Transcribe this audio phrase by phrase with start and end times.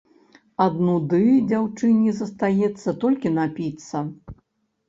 [0.63, 1.19] Ад нуды
[1.51, 4.03] дзяўчыне застаецца толькі напіцца.